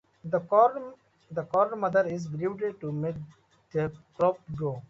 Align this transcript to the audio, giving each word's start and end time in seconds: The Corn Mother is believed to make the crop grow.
The 0.23 0.39
Corn 1.51 1.79
Mother 1.79 2.07
is 2.07 2.27
believed 2.27 2.81
to 2.81 2.91
make 2.91 3.17
the 3.71 3.91
crop 4.17 4.39
grow. 4.55 4.79